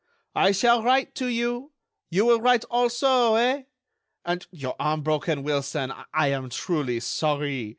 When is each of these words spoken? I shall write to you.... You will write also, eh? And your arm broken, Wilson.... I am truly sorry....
I 0.33 0.51
shall 0.51 0.81
write 0.81 1.13
to 1.17 1.27
you.... 1.27 1.73
You 2.09 2.25
will 2.25 2.41
write 2.41 2.63
also, 2.71 3.35
eh? 3.35 3.63
And 4.25 4.47
your 4.49 4.75
arm 4.79 5.03
broken, 5.03 5.43
Wilson.... 5.43 5.93
I 6.11 6.29
am 6.29 6.49
truly 6.49 6.99
sorry.... 6.99 7.69